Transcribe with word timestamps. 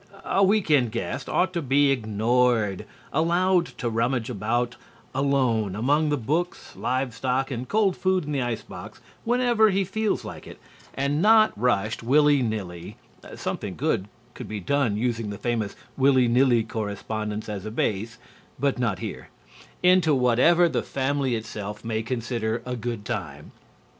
A 0.25 0.43
week 0.43 0.71
end 0.71 0.91
guest 0.91 1.29
ought 1.29 1.53
to 1.53 1.61
be 1.61 1.91
ignored, 1.91 2.87
allowed 3.13 3.67
to 3.77 3.87
rummage 3.87 4.31
about 4.31 4.75
alone 5.13 5.75
among 5.75 6.09
the 6.09 6.17
books, 6.17 6.75
live 6.75 7.13
stock 7.13 7.51
and 7.51 7.69
cold 7.69 7.95
food 7.95 8.25
in 8.25 8.31
the 8.31 8.41
ice 8.41 8.63
box 8.63 8.99
whenever 9.25 9.69
he 9.69 9.83
feels 9.83 10.25
like 10.25 10.47
it, 10.47 10.59
and 10.95 11.21
not 11.21 11.53
rushed 11.55 12.01
willy 12.01 12.41
nilly 12.41 12.97
(something 13.35 13.75
good 13.75 14.07
could 14.33 14.47
be 14.47 14.59
done 14.59 14.97
using 14.97 15.29
the 15.29 15.37
famous 15.37 15.75
Willy 15.95 16.27
Nilly 16.27 16.63
correspondence 16.63 17.47
as 17.47 17.63
a 17.63 17.69
base, 17.69 18.17
but 18.59 18.79
not 18.79 18.97
here), 18.97 19.29
into 19.83 20.15
whatever 20.15 20.67
the 20.67 20.81
family 20.81 21.35
itself 21.35 21.85
may 21.85 22.01
consider 22.01 22.63
a 22.65 22.75
good 22.75 23.05
time. 23.05 23.51